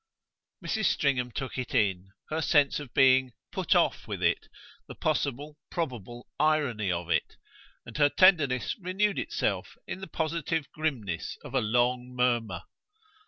[0.65, 0.85] Mrs.
[0.85, 4.47] Stringham took it in her sense of being "put off" with it,
[4.87, 7.37] the possible, probable irony of it
[7.85, 12.63] and her tenderness renewed itself in the positive grimness of a long murmur.